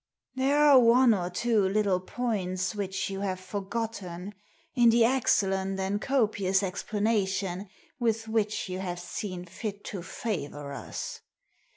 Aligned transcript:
There 0.33 0.57
are 0.57 0.79
one 0.79 1.13
or 1.13 1.29
two 1.29 1.61
little 1.61 1.99
points 1.99 2.73
which 2.73 3.11
you 3.11 3.19
have 3.19 3.39
forgotten 3.39 4.33
in 4.73 4.89
the 4.89 5.05
excellent 5.05 5.79
and 5.79 6.01
copious 6.01 6.63
explanation 6.63 7.69
with 7.99 8.27
which 8.27 8.67
you 8.67 8.79
have 8.79 8.99
seen 8.99 9.45
fit 9.45 9.83
to 9.83 10.01
favour 10.01 10.73
us. 10.73 11.21